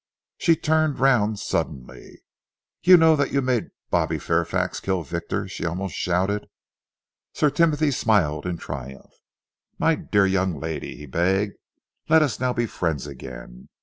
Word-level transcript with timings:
She 0.39 0.55
turned 0.55 0.99
around 0.99 1.37
suddenly. 1.37 2.23
"You 2.81 2.97
know 2.97 3.15
that 3.15 3.31
you 3.31 3.39
made 3.39 3.69
Bobby 3.91 4.17
Fairfax 4.17 4.79
kill 4.79 5.03
Victor!" 5.03 5.47
she 5.47 5.63
almost 5.63 5.93
shouted. 5.93 6.47
Sir 7.35 7.51
Timothy 7.51 7.91
smiled 7.91 8.47
in 8.47 8.57
triumph. 8.57 9.13
"My 9.77 9.93
dear 9.93 10.25
young 10.25 10.59
lady," 10.59 10.95
he 10.97 11.05
begged, 11.05 11.53
"let 12.09 12.23
us 12.23 12.39
now 12.39 12.51
be 12.51 12.65
friends 12.65 13.05
again. 13.05 13.69